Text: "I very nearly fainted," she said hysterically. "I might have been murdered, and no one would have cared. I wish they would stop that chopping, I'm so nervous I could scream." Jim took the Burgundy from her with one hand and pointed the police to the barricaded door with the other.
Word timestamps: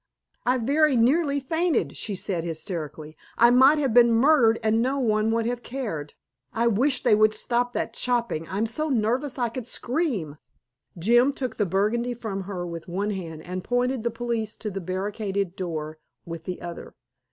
"I 0.47 0.57
very 0.57 0.95
nearly 0.97 1.39
fainted," 1.39 1.95
she 1.95 2.15
said 2.15 2.43
hysterically. 2.43 3.15
"I 3.37 3.51
might 3.51 3.77
have 3.77 3.93
been 3.93 4.11
murdered, 4.11 4.59
and 4.63 4.81
no 4.81 4.97
one 4.97 5.29
would 5.29 5.45
have 5.45 5.61
cared. 5.61 6.15
I 6.51 6.65
wish 6.65 7.03
they 7.03 7.13
would 7.13 7.35
stop 7.35 7.73
that 7.73 7.93
chopping, 7.93 8.47
I'm 8.49 8.65
so 8.65 8.89
nervous 8.89 9.37
I 9.37 9.49
could 9.49 9.67
scream." 9.67 10.37
Jim 10.97 11.31
took 11.33 11.57
the 11.57 11.67
Burgundy 11.67 12.15
from 12.15 12.45
her 12.45 12.65
with 12.65 12.87
one 12.87 13.11
hand 13.11 13.43
and 13.43 13.63
pointed 13.63 14.01
the 14.01 14.09
police 14.09 14.55
to 14.55 14.71
the 14.71 14.81
barricaded 14.81 15.55
door 15.55 15.99
with 16.25 16.45
the 16.45 16.61
other. 16.63 16.95